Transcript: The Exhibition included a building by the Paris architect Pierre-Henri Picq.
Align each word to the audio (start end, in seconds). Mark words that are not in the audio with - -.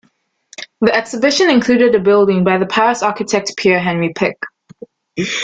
The 0.81 0.91
Exhibition 0.95 1.51
included 1.51 1.93
a 1.93 1.99
building 1.99 2.43
by 2.43 2.57
the 2.57 2.65
Paris 2.65 3.03
architect 3.03 3.51
Pierre-Henri 3.55 4.15
Picq. 4.15 4.33